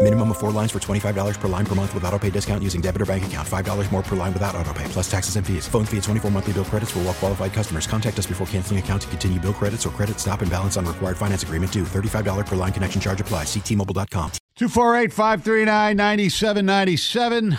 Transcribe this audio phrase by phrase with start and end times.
[0.00, 2.80] Minimum of four lines for $25 per line per month with auto pay discount using
[2.80, 3.46] debit or bank account.
[3.46, 5.66] $5 more per line without auto pay, plus taxes and fees.
[5.66, 7.88] Phone fee at 24 monthly bill credits for all well qualified customers.
[7.88, 10.86] Contact us before canceling account to continue bill credits or credit stop and balance on
[10.86, 11.82] required finance agreement due.
[11.82, 13.42] $35 per line connection charge apply.
[13.42, 14.30] Ctmobile.com.
[14.54, 17.58] 248 539 9797.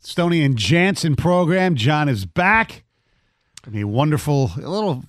[0.00, 1.76] Stoney and Jansen program.
[1.76, 2.84] Jon is back.
[3.72, 5.04] A wonderful a little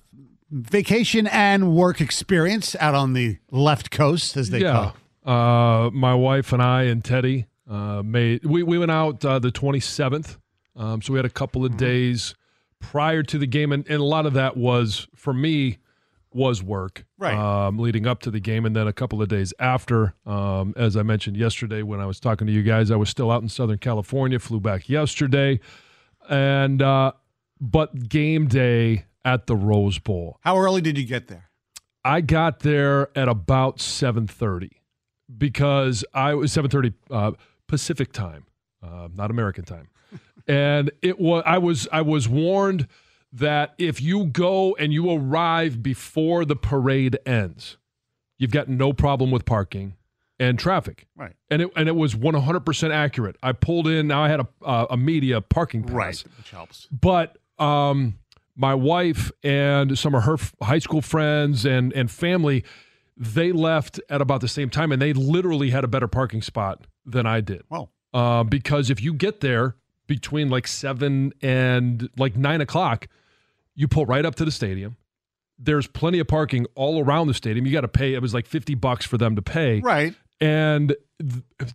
[0.50, 4.92] vacation and work experience out on the left coast, as they call yeah.
[5.28, 9.50] Uh, my wife and I and Teddy uh, made we, we went out uh, the
[9.52, 10.38] 27th.
[10.74, 11.74] Um, so we had a couple Mm-hmm.
[11.74, 12.34] of days
[12.80, 15.78] prior to the game, and, and a lot of that was for me
[16.32, 17.34] was work, Right.
[17.34, 20.14] Um, leading up to the game, and then a couple of days after.
[20.26, 23.30] Um, as I mentioned yesterday when I was talking to you guys, I was still
[23.30, 24.38] out in Southern California.
[24.38, 25.58] Flew back yesterday,
[26.28, 27.12] and uh,
[27.60, 30.38] but game day at the Rose Bowl.
[30.42, 31.50] How early did you get there?
[32.04, 34.70] I got there at about 7:30
[35.36, 37.32] because I was 7:30 uh,
[37.66, 38.46] Pacific time,
[38.82, 39.88] uh, not American time,
[40.48, 42.86] and it was I was I was warned
[43.32, 47.76] that if you go and you arrive before the parade ends,
[48.38, 49.94] you've got no problem with parking
[50.40, 51.06] and traffic.
[51.14, 51.34] Right.
[51.50, 53.36] And it and it was 100% accurate.
[53.42, 54.06] I pulled in.
[54.06, 56.86] Now I had a uh, a media parking pass Right, which helps.
[56.90, 58.18] but um,
[58.56, 62.64] my wife and some of her f- high school friends and and family,
[63.18, 66.86] they left at about the same time, and they literally had a better parking spot
[67.04, 67.62] than I did.
[67.68, 73.08] Well, Uh, because if you get there between like seven and like nine o'clock,
[73.74, 74.96] you pull right up to the stadium.
[75.58, 77.66] There's plenty of parking all around the stadium.
[77.66, 78.14] You got to pay.
[78.14, 79.80] It was like fifty bucks for them to pay.
[79.80, 80.14] right.
[80.40, 80.94] And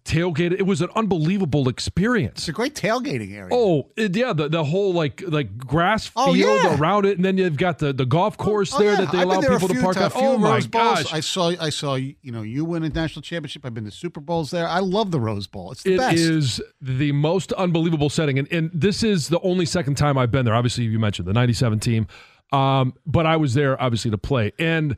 [0.06, 0.54] tailgate.
[0.54, 2.40] It was an unbelievable experience.
[2.40, 3.50] It's a great tailgating area.
[3.52, 6.78] Oh it- yeah, the, the whole like like grass field Oh, yeah.
[6.80, 9.02] around it, and then you've got the, the golf course Oh, there yeah.
[9.02, 10.08] that they I've allow there people to park ti- on.
[10.08, 11.04] a few Oh my Rose Bowls.
[11.04, 13.66] gosh, I saw, I saw, you know, you win a national championship.
[13.66, 14.68] I've been to Super Bowls there.
[14.68, 15.72] I love the Rose Bowl.
[15.74, 16.18] It's the It best.
[16.18, 20.46] is the most unbelievable setting, and and this is the only second time I've been
[20.46, 20.56] there.
[20.56, 22.08] Obviously, you mentioned the '97 team,
[22.54, 24.96] um, but I was there obviously to play, and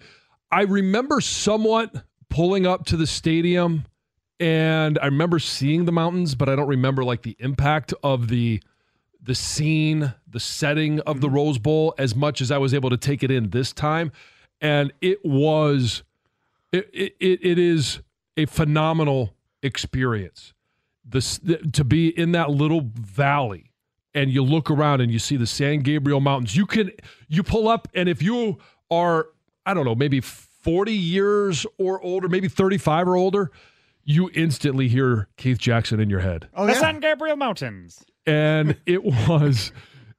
[0.51, 1.91] I remember somewhat
[2.29, 3.85] pulling up to the stadium,
[4.39, 8.61] and I remember seeing the mountains, but I don't remember like the impact of the
[9.25, 11.35] the scene, the setting of the mm-hmm.
[11.35, 14.11] Rose Bowl as much as I was able to take it in this time.
[14.61, 16.03] And it was,
[16.71, 18.01] it, it, it it is
[18.37, 19.33] a phenomenal
[19.63, 20.53] experience.
[21.03, 21.39] This,
[21.73, 23.71] to be in that little valley
[24.13, 26.55] and you look around and you see the San Gabriel Mountains.
[26.55, 26.91] You can,
[27.27, 28.59] you pull up and if you
[28.91, 29.27] are,
[29.65, 30.21] I don't know, maybe
[30.65, 33.51] 40 years or older, maybe 35 or older,
[34.03, 36.73] you instantly hear Keith Jackson in your head oh, yeah.
[36.73, 36.79] The.
[36.79, 38.03] San Gabriel Mountains.
[38.25, 39.71] and it was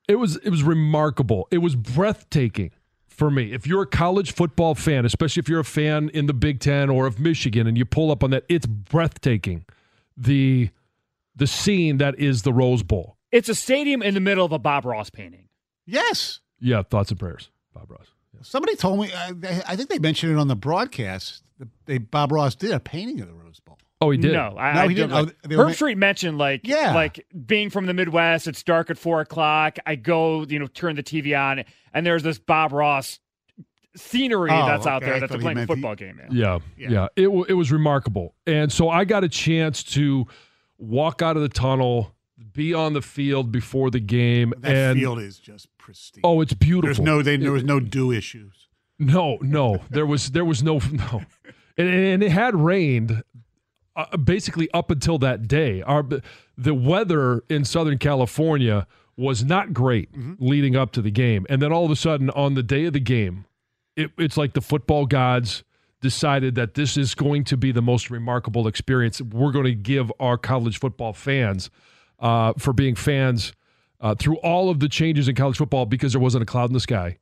[0.09, 2.71] it was it was remarkable it was breathtaking
[3.09, 6.33] for me if you're a college football fan especially if you're a fan in the
[6.35, 9.65] big ten or of michigan and you pull up on that it's breathtaking
[10.17, 10.71] the
[11.35, 14.59] the scene that is the rose bowl It's a stadium in the middle of a
[14.59, 15.49] Bob Ross painting.
[15.87, 16.41] Yes.
[16.61, 18.07] yeah thoughts and prayers bob ross
[18.43, 19.33] Somebody told me, I,
[19.69, 21.43] I think they mentioned it on the broadcast.
[21.87, 23.79] They, Bob Ross did a painting of the Rose Bowl.
[24.03, 25.13] oh he did No, I, No, he did didn't.
[25.27, 26.95] Like, Oh, Herb ma- Street mentioned like Yeah.
[26.95, 28.47] like being from the Midwest.
[28.47, 29.79] It's dark at four o'clock.
[29.87, 33.19] I go, you know, turn the TV on, and there's this Bob Ross
[33.97, 36.21] scenery Oh, that's out there I that's thought he playing a meant he- football game.
[36.29, 36.37] in.
[36.37, 36.91] Yeah, Yeah.
[36.91, 37.09] yeah.
[37.17, 40.27] It wa- it was remarkable, and so I got a chance to
[40.79, 42.15] walk out of the tunnel,
[42.57, 46.23] be on the field before the game, That and field is just pristine.
[46.25, 46.87] oh, it's beautiful.
[46.89, 48.69] There's no, they, there was no dew issues.
[48.99, 51.23] No, no, there was there was no no,
[51.77, 53.23] and, and it had rained
[53.95, 55.83] uh, basically up until that day.
[55.83, 56.03] Our
[56.57, 58.87] the weather in Southern California
[59.19, 60.09] was not great
[60.39, 62.95] leading up to the game, and then all of a sudden on the day of
[62.95, 63.45] the game,
[63.97, 65.63] it, it's like the football gods
[66.01, 70.13] decided that this is going to be the most remarkable experience we're going to give
[70.21, 71.71] our college football fans
[72.19, 73.53] uh, for being fans
[74.01, 76.75] uh, through all of the changes in college football because there wasn't a cloud in
[76.75, 77.19] the sky.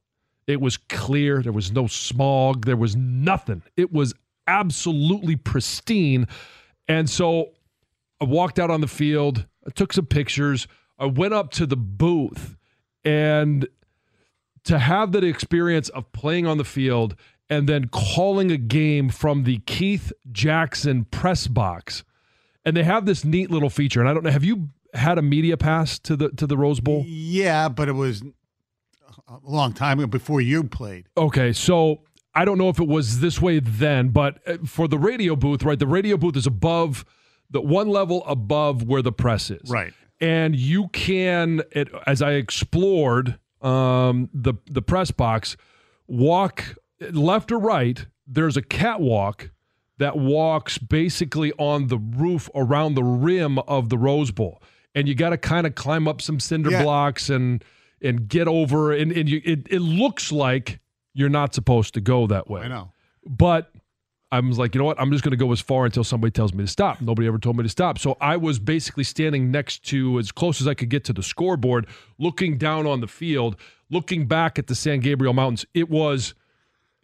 [0.46, 1.42] It was clear.
[1.42, 2.66] There was no smog.
[2.66, 3.62] There was nothing.
[3.76, 4.14] It was
[4.46, 6.28] absolutely pristine.
[6.86, 7.50] And so
[8.20, 9.46] I walked out on the field.
[9.66, 10.66] I took some pictures.
[10.98, 12.56] I went up to the booth
[13.04, 13.66] and
[14.64, 17.16] to have that experience of playing on the field
[17.50, 22.04] and then calling a game from the Keith Jackson press box.
[22.64, 24.00] And they have this neat little feature.
[24.00, 26.80] And I don't know, have you had a media pass to the to the Rose
[26.80, 27.04] Bowl?
[27.06, 28.22] Yeah, but it was
[29.28, 31.08] a long time ago before you played.
[31.16, 32.02] Okay, so
[32.34, 35.62] I don't know if it was this way then, but uh, for the radio booth,
[35.62, 35.78] right?
[35.78, 37.04] The radio booth is above
[37.50, 39.70] the one level above where the press is.
[39.70, 39.92] Right.
[40.20, 45.56] And you can, it, as I explored um, the the press box,
[46.06, 48.06] walk left or right.
[48.26, 49.50] There's a catwalk
[49.98, 54.62] that walks basically on the roof around the rim of the Rose Bowl,
[54.94, 56.82] and you got to kind of climb up some cinder Yeah.
[56.82, 57.64] blocks and
[58.02, 60.80] and get over, and and you, it it looks like
[61.14, 62.62] you're not supposed to go that way.
[62.62, 62.92] I know.
[63.26, 63.70] But
[64.32, 65.00] I was like, you know what?
[65.00, 67.00] I'm just going to go as far until somebody tells me to stop.
[67.00, 67.98] Nobody ever told me to stop.
[68.00, 71.22] So I was basically standing next to, as close as I could get to the
[71.22, 71.86] scoreboard,
[72.18, 73.54] looking down on the field,
[73.90, 75.64] looking back at the San Gabriel Mountains.
[75.72, 76.34] It was,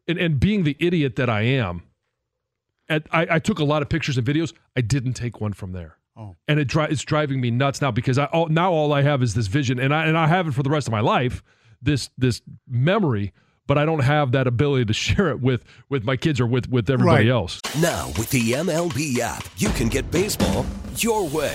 [0.09, 1.85] and, and being the idiot that I am,
[2.89, 4.53] at, I, I took a lot of pictures and videos.
[4.77, 5.99] I didn't take one from there.
[6.17, 6.37] Oh.
[6.49, 9.23] And it dri- it's driving me nuts now because I all, now all I have
[9.23, 11.43] is this vision, and I and I have it for the rest of my life.
[11.81, 13.33] This this memory,
[13.67, 16.69] but I don't have that ability to share it with with my kids or with
[16.69, 17.33] with everybody Right.
[17.33, 17.61] else.
[17.81, 20.67] Now, with the MLB app, you can get baseball
[20.97, 21.55] your way.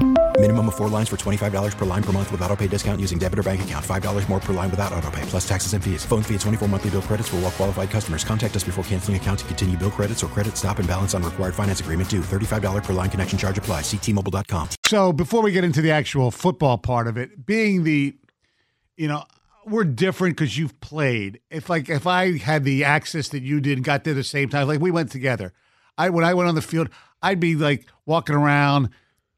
[0.41, 3.19] Minimum of four lines for $25 per line per month with auto pay discount using
[3.19, 3.85] debit or bank account.
[3.85, 6.03] $5 more per line without auto pay, plus taxes and fees.
[6.03, 8.23] Phone fee at 24 monthly bill credits for well qualified customers.
[8.23, 11.21] Contact us before canceling account to continue bill credits or credit stop and balance on
[11.21, 12.21] required finance agreement due.
[12.21, 13.83] $35 per line connection charge applies.
[13.83, 14.69] Ctmobile.com.
[14.87, 18.15] So before we get into the actual football part of it, being the,
[18.97, 19.25] you know,
[19.67, 21.39] we're different because you've played.
[21.51, 24.49] If like if I had the access that you did and got there the same
[24.49, 25.53] time, like we went together.
[25.99, 26.89] I when I went on the field,
[27.21, 28.89] I'd be like walking around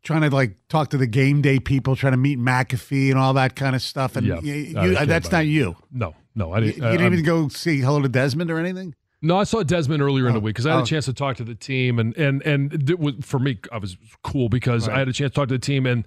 [0.04, 3.34] trying to like talk to the game day people, trying to meet McAfee and all
[3.34, 4.16] that kind of stuff.
[4.16, 5.48] And Yeah, you, you- that's not it.
[5.48, 5.76] you.
[5.92, 6.82] No, no, I You, didn't.
[6.84, 8.96] you I- didn't I'm- even go see hello to Desmond or anything.
[9.22, 10.44] No, I saw Desmond earlier in the Oh.
[10.44, 10.84] week because I had Oh.
[10.84, 13.58] a chance to talk to the team, and and and it was for me.
[13.72, 14.96] I was cool because Right.
[14.96, 16.04] I had a chance to talk to the team, and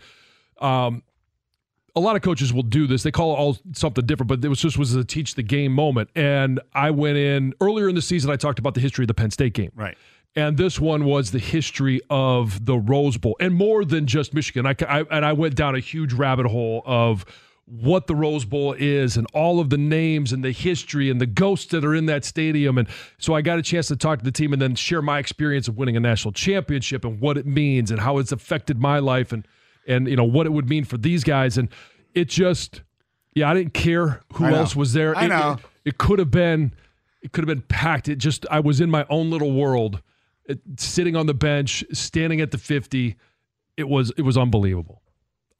[0.60, 1.02] um,
[1.94, 3.02] a lot of coaches will do this.
[3.02, 5.72] They call it all something different, but it was just was a teach the game
[5.72, 6.10] moment.
[6.14, 8.30] And I went in earlier in the season.
[8.30, 9.96] I talked about the history of the Penn State game, Right.
[10.36, 14.66] And this one was the history of the Rose Bowl, and more than just Michigan.
[14.66, 17.24] I, I and I went down a huge rabbit hole of
[17.64, 21.26] what the Rose Bowl is and all of the names and the history and the
[21.26, 22.78] ghosts that are in that stadium.
[22.78, 22.86] And
[23.18, 25.66] so I got a chance to talk to the team and then share my experience
[25.66, 29.32] of winning a national championship and what it means and how it's affected my life.
[29.32, 29.48] And
[29.88, 31.58] and you know what it would mean for these guys.
[31.58, 31.68] And
[32.14, 32.82] it just,
[33.34, 35.16] yeah, I didn't care who else was there.
[35.16, 35.52] I It- know.
[35.84, 36.72] It, it could have been,
[37.22, 38.08] it could have been packed.
[38.08, 40.02] It just, I was in my own little world,
[40.76, 43.16] sitting on the bench, standing at the fifty.
[43.76, 45.02] It was, it was unbelievable,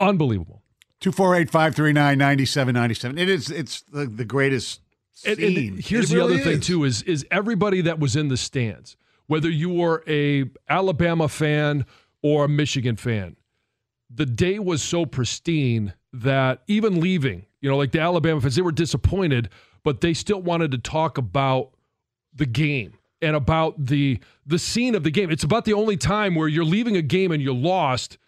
[0.01, 0.63] unbelievable.
[1.01, 3.19] 248 539 9797.
[3.19, 4.81] It is, it's the, the greatest
[5.27, 5.57] And, scene.
[5.75, 8.37] and here's It the really other thing too: is is everybody that was in the
[8.39, 11.85] stands, whether you were a Alabama fan
[12.23, 13.37] or a Michigan fan,
[14.09, 18.63] the day was so pristine that even leaving, you know, like the Alabama fans, they
[18.63, 19.51] were disappointed,
[19.85, 21.73] but they still wanted to talk about
[22.35, 25.31] the game and about the the scene of the game.
[25.31, 28.19] It's about the only time where you're leaving a game and you're lost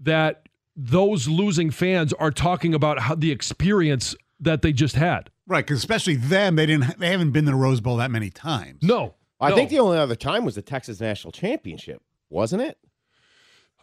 [0.00, 5.30] that those losing fans are talking about how the experience that they just had.
[5.46, 6.98] Right, because especially them, they didn't.
[6.98, 8.82] They haven't been to the Rose Bowl that many times.
[8.82, 9.56] No, I no.
[9.56, 12.78] think the only other time was the Texas National Championship, wasn't it?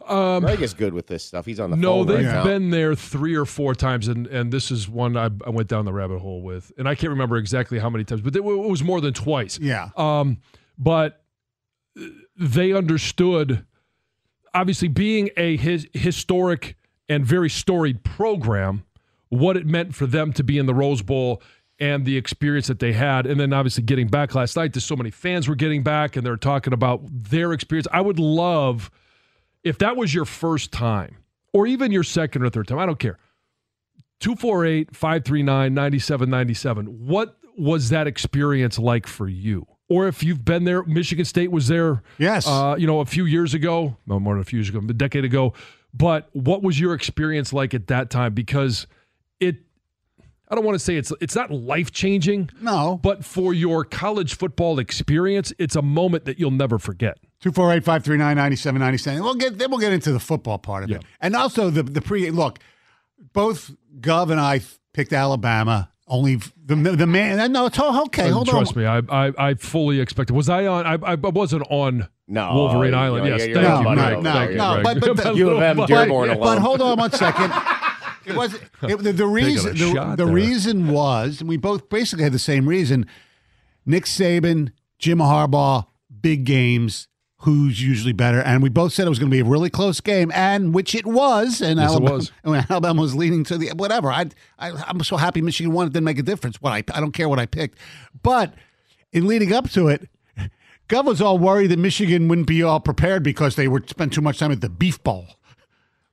[0.06, 1.44] Um, Greg is good with this stuff.
[1.44, 2.44] He's on the no, phone right they've now.
[2.44, 5.84] been there three or four times, and and this is one I, I went down
[5.84, 8.52] the rabbit hole with, and I can't remember exactly how many times, but it, wa-
[8.52, 9.58] it was more than twice.
[9.58, 9.90] Yeah.
[9.96, 10.38] Um,
[10.78, 11.22] but
[12.36, 13.66] they understood,
[14.54, 16.76] obviously, being a his, historic
[17.08, 18.84] and very storied program,
[19.28, 21.42] what it meant for them to be in the Rose Bowl
[21.80, 23.26] and the experience that they had.
[23.26, 26.26] And then obviously getting back last night, there's so many fans were getting back and
[26.26, 27.86] they're talking about their experience.
[27.92, 28.90] I would love
[29.64, 31.16] if that was your first time
[31.52, 33.18] or even your second or third time, I don't care.
[34.20, 36.86] 248 539 9797.
[37.06, 39.66] What was that experience like for you?
[39.88, 42.46] Or if you've been there, Michigan State was there, Yes.
[42.46, 44.92] uh, you know, a few years ago, no more than a few years ago, a
[44.92, 45.54] decade ago.
[45.94, 48.34] But what was your experience like at that time?
[48.34, 48.86] Because
[49.40, 49.56] it,
[50.48, 53.00] I don't want to say it's it's not life changing, No.
[53.02, 57.18] but for your college football experience, it's a moment that you'll never forget.
[57.40, 59.22] 248 539 9797.
[59.22, 61.02] We'll get then we'll get into the football part of it.
[61.20, 62.58] And also the the pre look,
[63.32, 64.60] both Gov and I
[64.92, 65.90] picked Alabama.
[66.10, 68.24] Only the the man uh, no, it's all okay.
[68.24, 68.82] And Hold trust on.
[68.82, 70.32] me, I, I I fully expected.
[70.34, 70.86] Was I on?
[70.86, 73.24] I I wasn't on No, Wolverine you Island.
[73.26, 74.12] know, yes, you're thank not you, on Greg.
[74.18, 74.22] it.
[74.22, 76.56] no, Thank you, no, but- but the- U of M But- Dearborn But, alone.
[76.56, 77.52] but hold on one second.
[78.24, 79.76] It was it, the, the reason.
[79.76, 83.06] The, the reason was, and we both basically had the same reason.
[83.84, 85.86] Nick Saban, Jim Harbaugh,
[86.22, 87.06] big games.
[87.42, 88.40] Who's usually better?
[88.40, 90.92] And we both said it was going to be a really close game, and which
[90.94, 91.60] it was.
[91.60, 92.32] And Yes, it Alabama, was.
[92.42, 94.10] and when Alabama was leading to the whatever.
[94.10, 94.26] I,
[94.58, 95.86] I I'm so happy Michigan won.
[95.86, 96.60] It didn't make a difference.
[96.60, 97.78] What I I don't care what I picked,
[98.22, 98.54] but
[99.12, 100.08] in leading up to it,
[100.88, 104.20] Gov was all worried that Michigan wouldn't be all prepared because they would spend too
[104.20, 105.26] much time at the Beef Bowl.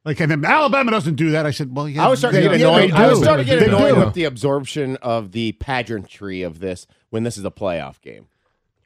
[0.04, 1.48] Like, and then Alabama doesn't do that.
[1.48, 2.06] I said, well, yeah.
[2.06, 2.92] I was starting to get annoyed.
[2.92, 6.86] they I was starting to get annoyed with the absorption of the pageantry of this
[7.10, 8.28] when this is a playoff game.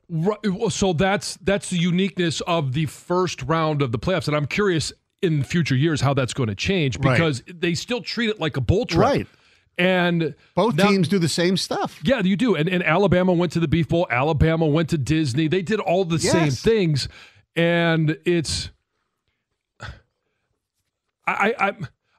[0.09, 0.37] Right,
[0.69, 4.91] so that's that's the uniqueness of the first round of the playoffs, and I'm curious
[5.21, 7.13] in future years how that's going to change Right.
[7.13, 9.27] because they still treat it like a bowl trip, Right.
[9.77, 11.99] And Both now- teams do the same stuff.
[12.03, 12.53] Yeah, you do.
[12.55, 14.07] And, and Alabama went to the Beef Bowl.
[14.09, 15.47] Alabama went to Disney.
[15.47, 17.07] They did all the same things,
[17.55, 18.71] and it's.
[21.27, 21.67] I I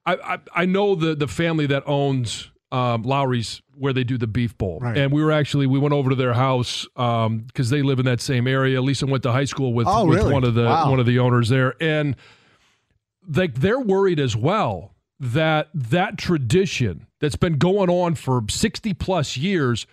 [0.06, 4.26] I I, I know the the family that owns um, Lawry's where they do the
[4.26, 4.96] Beef Bowl, Right.
[4.96, 8.20] and we were actually we went over to their house because they live in that
[8.20, 8.80] same area.
[8.82, 10.32] Lisa went to high school with, Oh, with really?
[10.32, 10.90] one of the Wow.
[10.90, 12.14] one of the owners there, and
[13.34, 19.36] like they're worried as well that that tradition that's been going on for 60 plus
[19.36, 19.86] years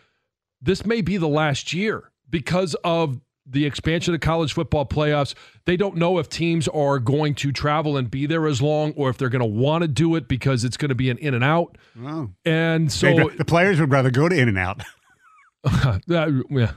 [0.62, 5.34] this may be the last year because of the expansion of college football playoffs
[5.66, 9.10] they don't know if teams are going to travel and be there as long or
[9.10, 11.34] if they're going to want to do it because it's going to be an in
[11.34, 12.30] and out Oh.
[12.46, 14.82] and so They'd- the players would rather go to In and Out.
[16.08, 16.72] yeah.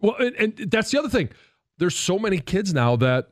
[0.00, 1.28] Well, and, and that's the other thing.
[1.78, 3.28] There's so many kids now that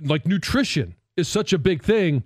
[0.00, 2.24] like nutrition is such a big thing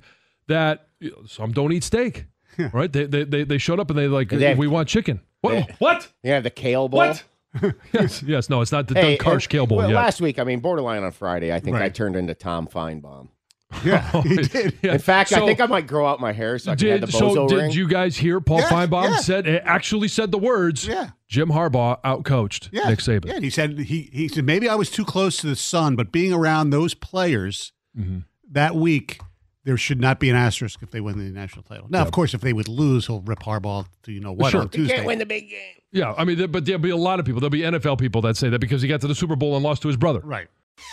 [0.48, 2.26] that you know, some don't eat steak.
[2.72, 2.92] right?
[2.92, 5.20] They, they they they showed up and they like They have- we want chicken.
[5.40, 5.52] What?
[5.68, 6.08] They- what?
[6.22, 6.98] Yeah, the kale bowl.
[6.98, 7.22] What?
[7.92, 8.48] yes, yes.
[8.50, 9.96] No, it's not the Hey, Karsh and- Kale Bowl well, yet.
[9.96, 13.28] Last week, I mean, borderline on Friday, I think I turned into Tom Finebaum.
[13.84, 14.78] Yeah, he did.
[14.80, 14.92] Yeah.
[14.92, 17.10] In fact, I think I might grow out my hair so I can Did, the
[17.12, 17.70] so did ring.
[17.72, 19.26] you guys hear Paul Yes, Finebaum yes.
[19.26, 20.86] said actually said the words?
[20.86, 21.10] Yeah.
[21.26, 22.88] Jim Harbaugh outcoached Yeah.
[22.88, 23.26] Nick Saban.
[23.26, 25.96] Yeah, and he said he he said maybe I was too close to the sun,
[25.96, 28.18] but being around those players Mm-hmm.
[28.52, 29.18] that week,
[29.66, 31.88] there should not be an asterisk if they win the national title.
[31.90, 34.60] Now, of course, if they would lose, he'll rip Harbaugh to you know what Sure.
[34.62, 34.94] on You Tuesday.
[34.94, 35.74] can't win the big game.
[35.92, 37.40] Yeah, I mean, there, but there'll be a lot of people.
[37.40, 39.62] There'll be NFL people that say that because he got to the Super Bowl and
[39.64, 40.20] lost to his brother.
[40.20, 40.48] Right.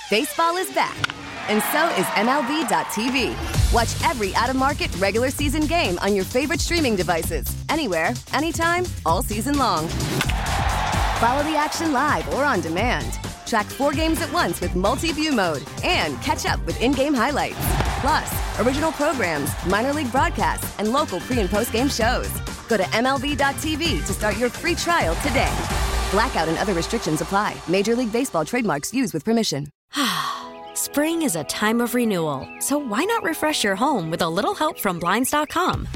[0.10, 0.96] Baseball is back,
[1.50, 3.74] and so is MLB.tv.
[3.74, 8.86] Watch every out of market regular season game on your favorite streaming devices, anywhere, anytime,
[9.06, 9.88] all season long.
[11.20, 13.20] Follow the action live or on demand.
[13.46, 17.14] Track four games at once with multi view mode and catch up with in game
[17.14, 17.58] highlights.
[18.04, 22.30] Plus, original programs, minor league broadcasts, and local pre and post game shows.
[22.68, 25.54] Go to MLB.tv to start your free trial today.
[26.12, 27.56] Blackout and other restrictions apply.
[27.70, 29.68] Major League Baseball trademarks used with permission.
[30.74, 34.54] Spring is a time of renewal, so why not refresh your home with a little
[34.54, 35.88] help from Blinds.com?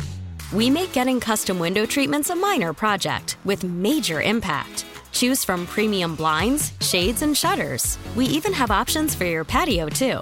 [0.53, 4.85] We make getting custom window treatments a minor project with major impact.
[5.11, 7.97] Choose from premium blinds, shades, and shutters.
[8.15, 10.21] We even have options for your patio, too.